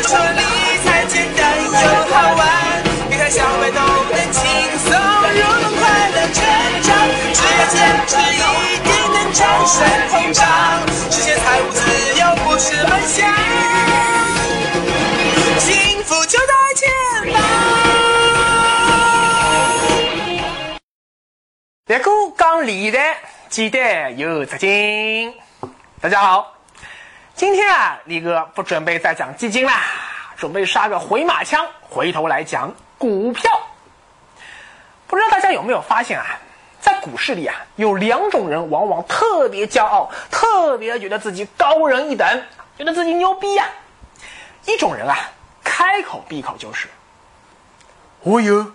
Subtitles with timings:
[0.00, 0.40] 人说理
[0.82, 1.70] 财简单又
[2.08, 2.40] 好玩，
[3.10, 4.40] 理财小白都能轻
[4.78, 6.40] 松入门，快乐成
[6.82, 6.88] 长，
[7.34, 7.76] 只要坚
[8.06, 8.40] 持一
[8.80, 9.76] 定能战胜
[10.08, 10.40] 通胀，
[11.10, 11.78] 实现财务自
[12.18, 13.28] 由不是梦想，
[15.58, 16.88] 幸福就在前
[17.34, 17.42] 方。
[21.84, 23.18] 别个讲理财，
[23.50, 25.34] 记得有资金。
[26.00, 26.54] 大家好，
[27.40, 29.80] 今天啊，李哥不准备再讲基金啦，
[30.36, 33.50] 准备杀个回马枪，回头来讲股票。
[35.06, 36.38] 不知道大家有没有发现啊，
[36.82, 42.44] 在股市里啊，有两种人往往特别骄傲，特别觉得自己高人一等，
[42.76, 43.66] 觉得自己牛逼呀、
[44.66, 45.16] 一种人啊，
[45.64, 46.88] 开口闭口就是
[48.20, 48.70] 我有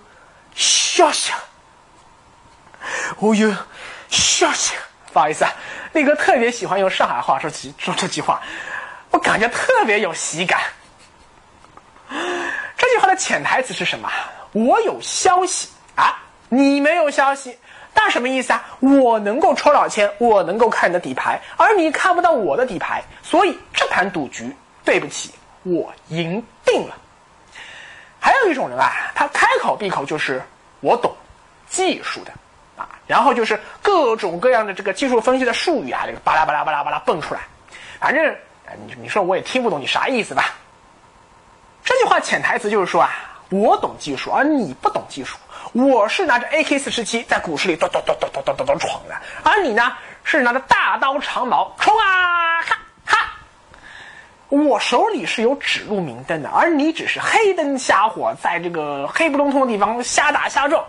[0.55, 1.31] 消息。
[3.19, 3.55] 我有
[4.09, 4.73] 消息。
[5.15, 5.51] 不好意思啊，
[5.93, 8.41] 那个特别喜欢用上海话说起说这句话，
[9.11, 10.59] 我感觉特别有喜感。
[12.75, 14.11] 这句话的潜台词是什么？
[14.51, 17.57] 我有消息啊，你没有消息，
[17.93, 18.61] 那什么意思啊？
[18.81, 24.53] 我能够抽到签，我能够看你的底牌，而你看不到我的底牌，所以这盘赌局，
[24.83, 26.97] 对不起，我赢定了。
[28.19, 30.43] 还有一种人啊，他开口闭口就是
[30.81, 31.15] 我懂
[31.69, 32.33] 技术的。
[33.07, 37.41] 然后就是各种各样的这个技术分析的术语啊，这个巴拉巴拉巴拉巴拉蹦出来，
[37.99, 38.35] 反正
[38.85, 40.53] 你你说我也听不懂你啥意思吧？
[41.83, 43.11] 这句话潜台词就是说啊，
[43.49, 45.37] 我懂技术，而你不懂技术。
[45.73, 49.91] 我是拿着 AK 四十七在股市里咚咚咚咚咚咚咚咚闯的，而你呢
[50.23, 53.17] 是拿着大刀长矛冲啊哈哈。
[54.49, 60.83] 我手里是有指路明灯的，而你只是黑灯瞎火，在这个黑不隆咚的地方瞎打瞎撞。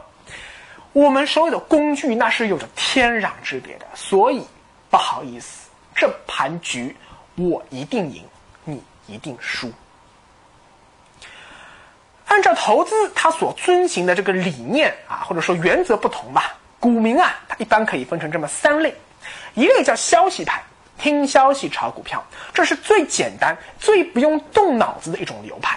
[0.97, 4.43] 我们手里的工具那是有着天壤之别的，所以
[4.89, 6.97] 不好意思，这盘局
[7.35, 8.25] 我一定赢，
[8.65, 9.71] 你一定输。
[12.29, 18.95] 按照投资它所遵循的这个理念啊，或者说原则不同吧，股民啊，它一般可以分成这么三类：
[19.53, 20.63] 一类叫消息派，
[20.97, 22.25] 听消息炒股票，
[22.55, 25.77] 这是最简单、最不用动脑子的一种流派；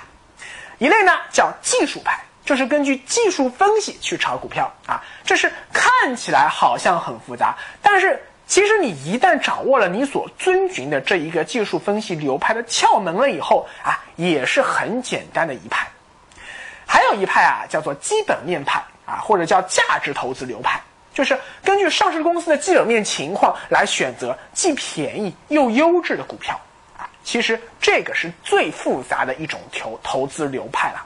[0.78, 2.18] 一类呢叫技术派。
[2.50, 15.88] 就是根据技术分析去炒股票啊，这是看起来好像很复杂，但是其实你一旦掌握了你所遵循的这一个技术分析流派的窍门了以后啊，也是很简单的一派。
[16.88, 20.82] 还有一派啊，叫做基本面派啊，或者叫价值投资流派，
[21.14, 26.60] 就是根据上市公司的基本面情况来选择既便宜又优质的股票
[26.98, 27.08] 啊。
[27.24, 31.06] 其实这个是最复杂的一种投投资流派了，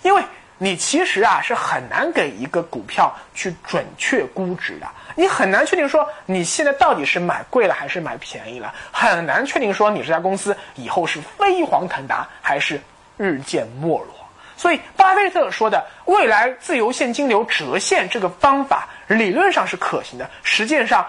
[0.00, 0.22] 因为。
[0.60, 12.80] 你其实啊是很难给一个股票去准确估值的，你很难确定说你现在到底是买贵了还是买便宜了，很难确定说你这家公司以后是飞黄腾达还是
[13.16, 14.08] 日渐没落。
[14.56, 21.06] 所以，巴菲特说的未来自由现金流折现这个方法理论上是可行的，实际上，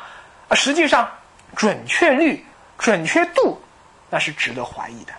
[0.50, 1.10] 呃，实际上
[1.56, 2.46] 准确率、
[2.78, 3.60] 准确度
[4.12, 5.14] 那是值得怀疑的。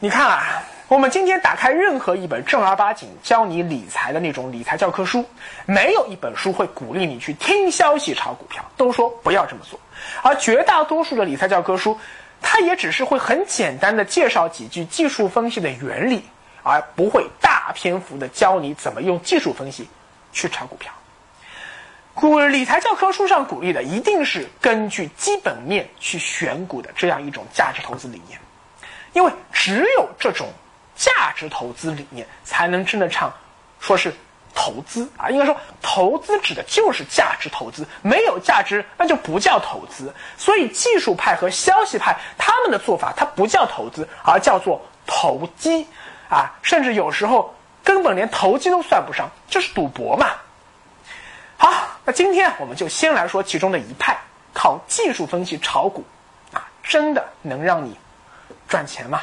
[0.00, 0.60] 你看啊。
[0.90, 5.24] 我们今天打开任何一本正儿八经教你理财的那种理财教科书，
[5.64, 9.78] 没有一本书会鼓励你去听消息炒股票，都说不要这么做。
[10.20, 11.96] 而绝大多数的理财教科书，
[12.42, 16.24] 它也只是会很简单的介绍几句技术分析的原理，
[16.64, 19.88] 而不会大篇幅的教你怎么用技术分析
[20.32, 20.92] 去炒股票。
[22.14, 28.40] 股理财教科书上鼓励的一定是根据基本面去选股的这样一种价值投资理念，
[29.12, 30.48] 因为只有这种。
[31.00, 33.32] 价值投资理念才能称得上
[33.80, 34.14] 说是
[34.54, 40.12] 投资啊，应该说投资指的就是价值投资，没有价值那就不叫投资。
[40.36, 45.86] 所以技术派和消息派他们的做法，它不叫投资，而叫做投机
[46.28, 50.26] 啊，甚至有时候根本连投机都算不上，就是赌博嘛。
[51.56, 51.72] 好，
[52.04, 54.18] 那今天我们就先来说其中的一派，
[54.52, 56.04] 靠技术分析炒股
[56.52, 57.96] 啊，真的能让你
[58.68, 59.22] 赚钱吗？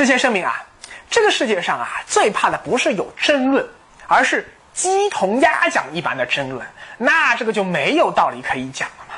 [0.00, 0.64] 事先声明啊，
[1.10, 3.62] 这个世界上啊，最怕的不是有争论，
[4.06, 6.66] 而是鸡同鸭讲一般的争论。
[6.96, 9.14] 那这个就没有道理可以讲了嘛。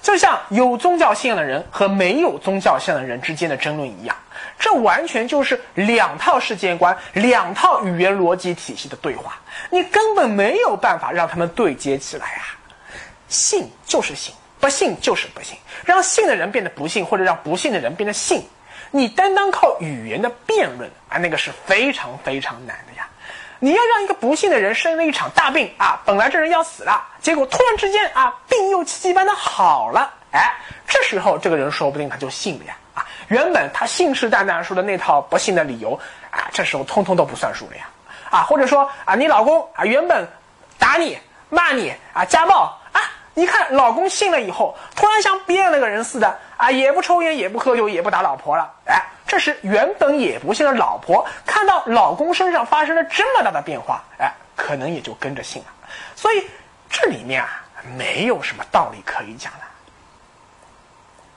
[0.00, 4.16] 就像有宗教信仰的人和没有宗教信仰的人之间的争论一样，
[4.56, 9.36] 这完全就是两套世界观、两套语言逻辑体系的对话，
[9.70, 12.54] 你根本没有办法让他们对接起来啊。
[13.26, 18.48] 信就是信，不信就是不信，让信的人变得不信，或者让不信的人变得信。
[18.90, 23.08] 你单单靠语言的辩论啊，那个是非常非常难的呀！
[23.58, 30.54] 你要让一个不幸的人生了一场大病啊，本来这人要死了，结果突然之间啊，病又奇迹般的好了，哎，
[30.86, 32.76] 这时候这个人说不定他就信了呀！
[32.94, 35.98] 啊，原本他信誓旦旦说的那套不幸的理由
[36.30, 37.88] 啊，这时候通通都不算数了呀！
[38.30, 40.28] 啊，或者说啊，你老公啊原本
[40.78, 41.18] 打你、
[41.48, 43.00] 骂你啊、家暴啊，
[43.34, 48.70] 你看老公信了以后，突然像变了个人似的啊，也不抽烟，也不喝酒，也不打老婆了。
[48.86, 55.68] 哎，这时原本也不信的老婆看到老公身上发生了这么大的变化，哎，可能也就跟着信了。
[56.14, 56.46] 所以
[56.88, 57.62] 这里面啊，
[57.96, 59.58] 没有什么道理可以讲的。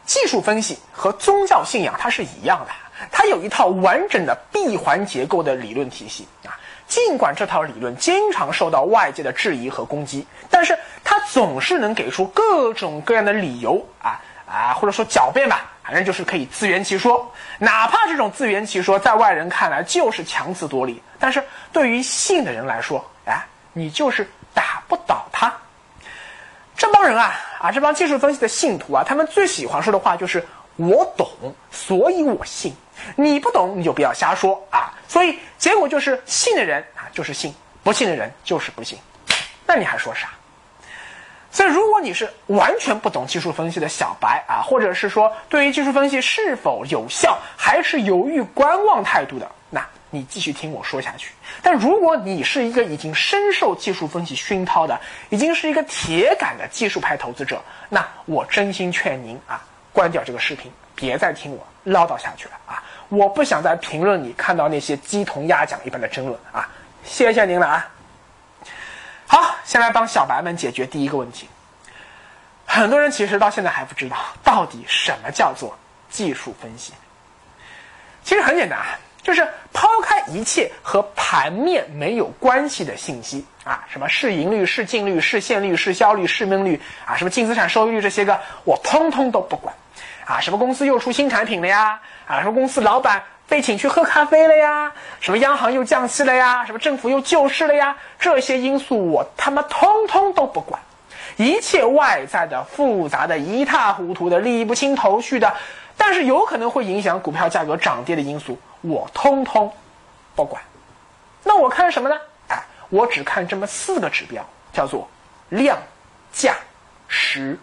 [0.05, 2.71] 技术分析和宗教信仰它是一样的，
[3.11, 6.57] 它有一套完整的闭环结构的理论体系啊。
[6.87, 14.19] 尽管这套理论经常受到外界的质疑和攻击，但是它总是能给出各种各样的理由啊
[14.49, 17.31] 啊，或者说狡辩吧，反正就是可以自圆其说。
[17.59, 25.53] 哪怕这种自圆其说在外人看来就是强词夺理，但是对于信的人来说，哎，你就是打不倒他。
[26.75, 30.43] 这帮人啊啊，这帮技术分析的信徒啊，他们最喜欢说的话就是
[30.77, 31.27] “我懂，
[31.69, 32.73] 所以我信”。
[33.15, 34.93] 你不懂，你就不要瞎说啊。
[35.07, 37.53] 所以结果就是信的人啊就是信，
[37.83, 38.97] 不信的人就是不信。
[39.65, 40.29] 那你还说啥？
[41.51, 49.85] 所以如果你是完全不懂技术分析的小白啊，或者是说对于技术分析是否有效还是犹豫观望态度的，那。
[50.11, 51.33] 你继续听我说下去。
[51.61, 54.99] 但如果你是一个已经深受技术分析熏陶的，
[55.29, 59.63] 已经是一个铁杆的技术派投资者，那我真心劝您啊，
[59.93, 62.83] 关掉这个视频，别再听我唠叨下去了啊！
[63.09, 66.67] 我不想在评论里看到那些鸡同鸭讲一般的争论啊！
[67.03, 67.87] 谢谢您了啊！
[69.69, 71.47] 先来帮小白们解决第一个问题。
[72.65, 75.77] 很多人其实到现在还不知道到底什么叫做
[76.09, 76.91] 技术分析。
[78.23, 78.97] 其实很简单啊。
[79.21, 89.75] 就是抛开一切和盘面没有关系的信息啊，什么市盈率、市净率、市现率、市销率、市闷率啊，什么净资产收益率这些个，我通通都不管
[90.25, 90.39] 啊。
[90.39, 91.99] 什么公司又出新产品了呀？
[92.25, 94.93] 啊，什么公司老板被请去喝咖啡了呀？
[95.19, 96.63] 什么央行又降息了呀？
[96.65, 97.97] 什么政府又救市了呀？
[98.19, 100.79] 这些因素我他妈通通都不管，
[101.35, 105.51] 一切外在的复杂的一塌糊涂的理不清头绪的，
[105.97, 108.59] 但是有可能会影响股票价格涨跌的因素。
[108.81, 109.73] 我通通
[110.35, 110.61] 不管，
[111.43, 112.15] 那我看什么呢？
[112.49, 115.09] 哎，我只看这么四个指标，叫做
[115.49, 115.77] 量、
[116.31, 116.55] 价、
[117.07, 117.57] 时、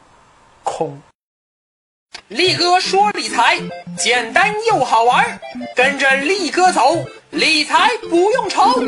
[0.64, 1.00] 空。
[2.28, 3.56] 力哥说理财
[3.96, 5.38] 简单又好玩，
[5.76, 8.82] 跟着力哥走，理财不用愁。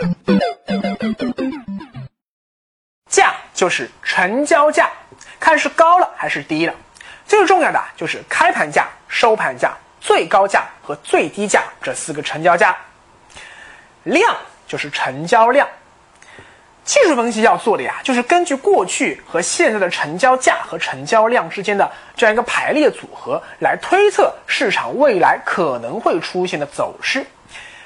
[3.09, 4.91] 价就是成交价，
[5.39, 6.75] 看是高了还是低了。
[7.27, 9.77] 最重要的就是开盘价、收盘价。
[10.01, 12.77] 最高价和最低价这四个成交价，
[14.05, 14.37] 量
[14.67, 15.69] 就是成交量。
[16.89, 27.23] 技术分析要做的呀，就是根据过去和现在的成交价和成交量之间的这样一个排列组合，来推测市场未来可能会出现的走势。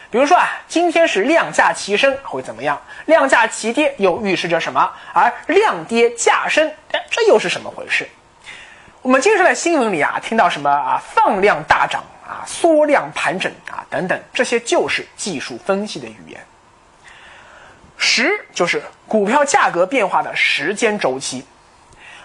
[0.09, 2.81] 比如说啊，今天是量价齐升，会怎么样？
[3.07, 4.89] 量价齐跌又预示着什么？
[5.13, 8.09] 而量跌价升，哎，这又是什么回事？
[9.01, 16.41] 我们经常在新闻里啊听到什么啊放量大涨啊缩量盘整啊等等，这些就是技术分析的语言。
[18.03, 21.45] 时就是股票价格变化的时间周期，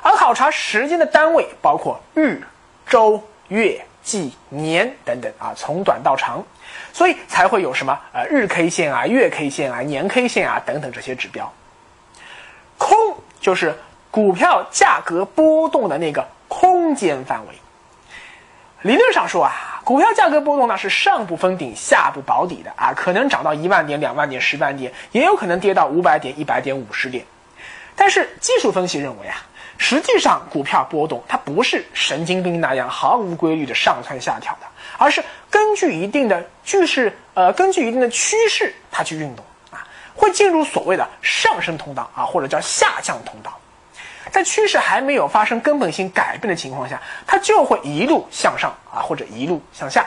[0.02, 2.42] 而考察时间的单位包括日、
[2.88, 6.44] 周、月、季、年等等啊，从短到长，
[6.92, 11.54] 所以才会有什么呃日 K 线啊、月 K 线啊、年 K 线啊等等这些指标。
[12.78, 12.98] 空
[13.40, 13.78] 就是
[14.10, 16.28] 股票价格波动的那个。
[16.50, 17.54] 空间范围，
[18.81, 27.24] 理论上说啊，股票价格波动呢是上不封顶，下不保底的啊，可能涨到一万点、两万点、十万点，也有可能跌到五百点、一百点、五十点。
[27.96, 29.38] 但是技术分析认为啊，
[29.78, 34.68] 实际上股票波动它不是神经病那样毫无规律的上蹿下跳的，
[34.98, 43.58] 而是根据一定的趋势，呃，根据一定的趋势它去运动啊，会进入所谓的上升通道啊，或者叫下降通道。
[44.31, 50.06] 在趋势还没有发生根本性改变的情况下，它就会一路向上啊，或者一路向下。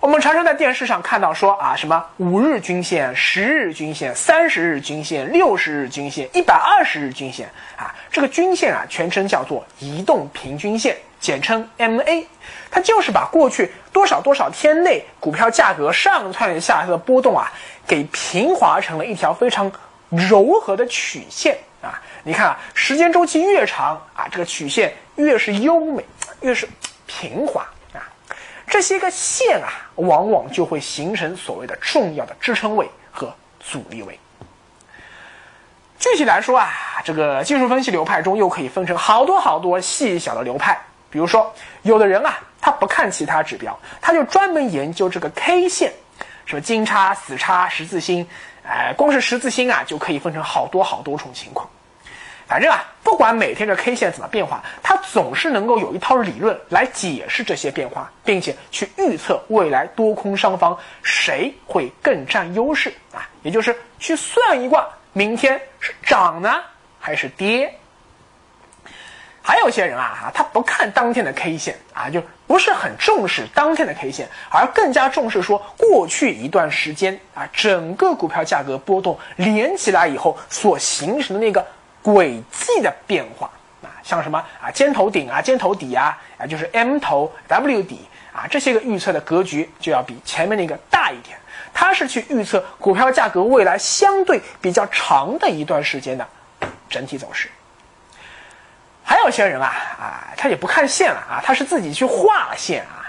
[0.00, 12.26] 我们常常在电视上看到说啊，什么五日均线、十日均线、三十日均线、六十日均线、一百二十日均线啊，这个均线啊，全称叫做移动平均线，简称 MA。
[12.70, 17.50] 它就是把过去多少多少天内股票价格上窜下跳的波动啊，
[17.86, 19.72] 给平滑成了一条非常
[20.10, 22.00] 柔和的曲线啊。
[22.22, 26.04] 你看啊，时间周期越长啊，这个曲线越是优美，
[26.40, 26.68] 越是
[27.06, 28.00] 平滑啊。
[28.66, 34.18] 这些个线啊，往往就会形成所谓的重要的支撑位和阻力位。
[35.98, 36.70] 具体来说啊，
[37.04, 40.78] 这个技术分析流派中又可以分成好多好多细小的流派。
[41.08, 45.92] 比如说，有的人啊，他不看其他指标，他就专门研究这个 K 线，
[46.44, 48.28] 什么金叉、死叉、十字星，
[48.66, 51.68] 哎，光是十字星啊，就可以分成好多好多种情况。
[52.46, 66.60] 反正啊，不管每天的 K 线怎么变化，它总是能够有一套理论来解释这些变化，并且去预测未来多空双方谁会更占优势啊，也就是去算一卦，明天是涨呢
[67.00, 67.74] 还是跌。
[69.46, 81.64] 还有些人啊，他不看当天的 K 线啊，就不是很重视当天的 K 线，而更加重视说过去一段时间啊，整个股票价格波动连起来以后所形成的那个。
[82.04, 83.50] 轨迹的变化
[83.82, 91.34] 啊，像什么啊尖头顶啊尖头底啊啊就是 M 头 W 底啊这些个预测的格局就要比前面那个大一点。
[91.72, 96.28] 它是去预测股票价格未来相对比较长的一段时间的
[96.90, 97.48] 整体走势。
[99.04, 99.66] 还有些人啊
[100.00, 103.04] 啊他也不看线了啊，他是自己去画线啊。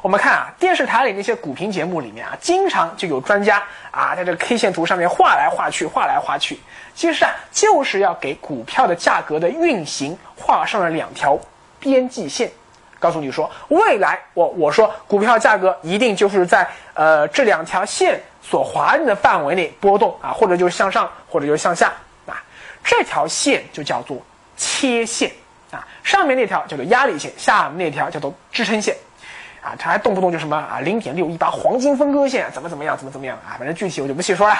[0.00, 6.58] 我们看啊，电视台里那些股评节目里面啊，经常就有专家啊，在这个 K 线图上面画来画去，画来画去，
[6.92, 11.38] 其实啊，就是要给股票的价格的运行画上了两条
[11.78, 12.50] 边际线，
[12.98, 21.92] 告诉你说，未来我我说股票价格一定就是在呃这两条线所划定的范围内波动啊，或者就是向上，或者就是向下
[22.26, 22.42] 啊，
[22.82, 24.16] 这条线就叫做
[24.62, 25.28] 切线
[25.72, 28.96] 啊，上面那条叫做压力线，下面那条叫做支撑线。
[29.60, 33.58] 啊，他还动不动就什么啊，零点六一八黄金分割线，怎么怎么样，怎么怎么样啊？
[33.58, 34.56] 反正具体我就不细说了。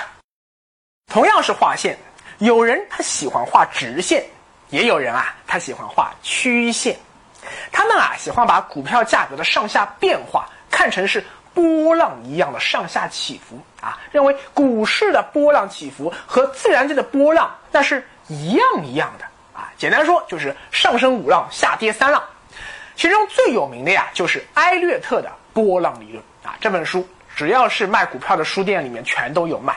[1.07, 1.97] 同样是画线，
[2.39, 4.25] 有人他喜欢画直线，
[4.71, 6.97] 也有人啊，他喜欢画曲线。
[7.71, 19.73] 他们啊，喜欢把股票价格的上下变化看成是波浪一样的上下起伏啊，认为股市的波浪起伏和自然界的波浪那是一样一样的啊。
[19.77, 22.23] 简单说就是上升五浪，下跌三浪。
[22.95, 26.57] 其中最有名的呀，就是埃略特的波浪理论啊。
[26.61, 29.75] 这本书只要是卖股票的书店里面全都有卖。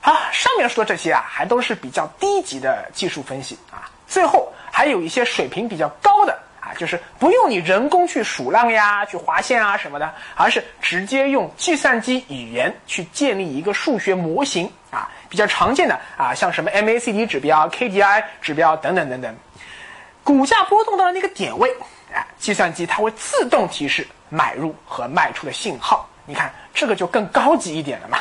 [0.00, 3.88] 好，上面说这些啊，还都是比较低级的技术分析啊。
[4.08, 14.70] 最后还有一些水平比较高的啊，就是不用你人工去数浪呀、去划线啊什么的，而是直接用计算机语言去建立一个数学模型。
[15.32, 19.34] 比较常见的啊，像什么 MACD 指标、KDI 指标等等等等，
[20.22, 21.74] 股价波动到了那个点位。
[22.12, 26.06] 哎，计算机它会自动提示买入和卖出的信号。
[26.26, 28.18] 你看，这个就更高级一点了嘛。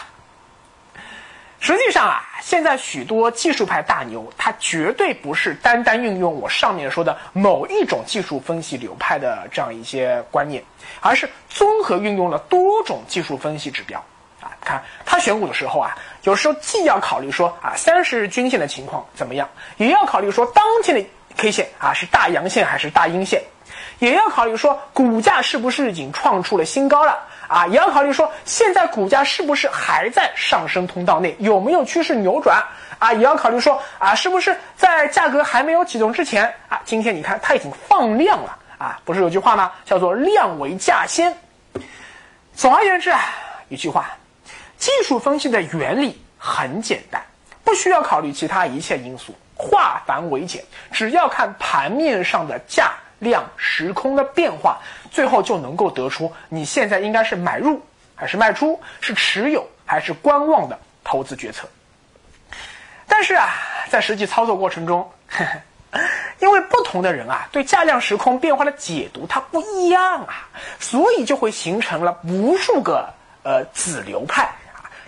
[1.60, 10.63] 实际上啊，现在许多技术派大牛，他绝对不是单单运用我上面说的某一种技术分析流派的这样一些观念，
[11.01, 14.01] 而是综合运用了多种技术分析指标。
[14.42, 23.42] 啊，看他选股的时候啊，有时候既要考虑说啊三十日均线的情况怎么样，也要考虑说当天的 K 线啊是大阳线还是大阴线。
[24.00, 27.68] 也要考虑说股价是不是已经创出了新高了啊？
[27.68, 32.62] 也要考虑说现在股价是不是还在上升通道内，有没有趋势扭转
[32.98, 33.14] 啊？
[33.14, 36.82] 也要考虑说啊，是不是在价格还没有启动之前啊？
[36.84, 39.00] 今天你看它已经放量了啊？
[39.06, 39.72] 不是有句话吗？
[39.86, 41.32] 叫做量为价先。
[42.56, 43.20] 总而言之啊，
[43.70, 44.10] 一句话，
[44.82, 47.24] 技术分析的原理很简单，
[47.64, 52.92] 不需要考虑其他一切因素，化繁为简，只要看盘面上的价。
[53.22, 54.80] 量时空的变化，
[55.12, 57.80] 最后就能够得出你现在应该是买入
[58.16, 61.70] 还是卖出，是持有还是观望的投资决策。
[63.08, 63.50] 但是啊，
[63.92, 65.08] 在实际操作过程中，
[66.42, 73.08] 因为不同的人啊对价量时空变化的解读它不一样啊，所以就会形成了无数个
[73.44, 74.52] 呃子流派。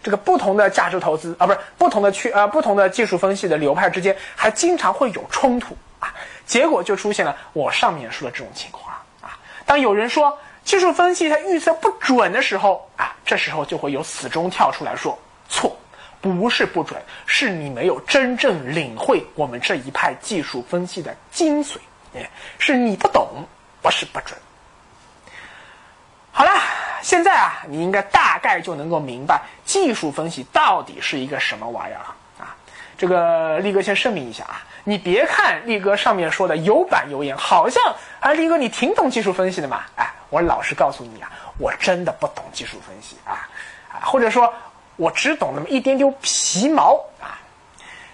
[0.03, 6.13] 这个不同的价值投资啊，不是不同的区呃不同的技术分析的流派之间，还经常会有冲突啊。
[6.45, 9.39] 结果就出现了我上面说的这种情况啊！
[9.65, 15.17] 当有人说技术分析它预测不准的时候啊，这时候就会有死忠跳出来说
[15.47, 15.73] 错，
[16.19, 21.77] 不是不准，是你没有真正领会我们这一派技术分析的精髓，
[22.13, 22.29] 哎，
[22.59, 23.25] 是你不懂，
[23.81, 24.37] 不是不准。
[26.31, 26.51] 好了，
[27.03, 32.55] 现在啊，你应该大概就能够明白技术分析到底是一个什么玩意儿了啊！
[32.97, 34.63] 这个力哥先声明一下啊。
[34.85, 37.83] 你别看力哥上面说的有板有眼，好像
[38.21, 39.83] 啊，力哥你挺懂技术分析的嘛？
[39.97, 41.29] 哎，我老实告诉你啊，
[41.59, 43.47] 我真的不懂技术分析啊，
[43.91, 44.51] 啊，或者说，
[44.95, 47.35] 我只懂那么一丢丢皮毛啊。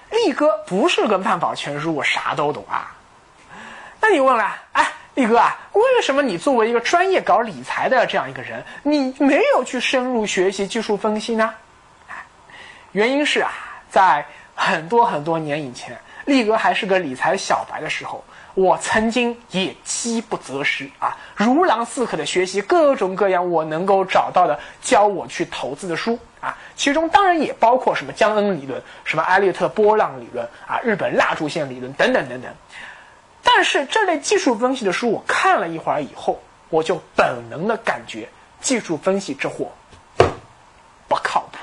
[0.10, 2.92] 力哥不是个万宝全书，我啥都懂啊。
[4.02, 4.88] 那你问了，哎，
[5.20, 11.54] 力哥啊，为什么你作为一个专业搞理财的这样一个人，你没有去深入学习技术分析呢？
[12.94, 13.52] 原因是啊，
[13.90, 15.98] 在很多很多年以前。
[16.26, 18.24] 力哥还是个理财小白的时候，
[18.54, 32.50] 我曾经也饥不择食啊，如狼似渴的学习各种各样我能够找到的教我去投资的书啊，其中当然也包括什么江恩理论、什么艾略特波浪理论啊、日本蜡烛线理论等等等等。
[33.52, 36.40] 但是这类技术分析的书我看了一会儿以后，
[36.70, 38.30] 我就本能的感觉
[38.62, 39.72] 技术分析这货
[41.08, 41.58] 不靠谱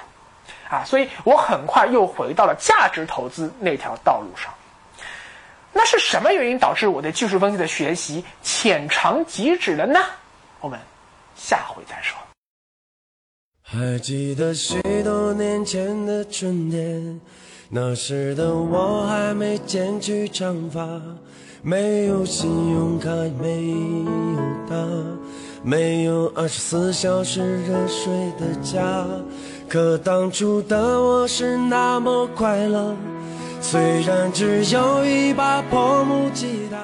[0.75, 4.53] 啊，所以我很快又回到了价值投资那条道路上。
[5.73, 10.01] 那是什么原因导致我对技术分析的学习浅尝即止了呢？
[10.61, 10.79] 我们
[11.37, 12.19] 下回再说。
[13.63, 17.21] 还记得许多年前的春天，
[17.69, 20.81] 那时的我还没剪去长发。
[21.63, 23.09] 没有信用卡，
[23.41, 24.11] 没有
[24.69, 24.75] 他，
[25.63, 29.05] 没有二十四小时热水的家。
[29.69, 32.95] 可当初的我是那么快乐，
[33.61, 36.75] 虽然只有一把破木吉他。